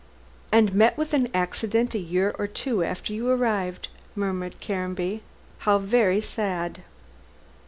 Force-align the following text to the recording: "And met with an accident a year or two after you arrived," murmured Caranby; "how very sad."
"And 0.51 0.73
met 0.73 0.97
with 0.97 1.13
an 1.13 1.29
accident 1.31 1.93
a 1.93 1.99
year 1.99 2.33
or 2.39 2.47
two 2.47 2.83
after 2.83 3.13
you 3.13 3.29
arrived," 3.29 3.87
murmured 4.15 4.55
Caranby; 4.59 5.21
"how 5.59 5.77
very 5.77 6.19
sad." 6.21 6.81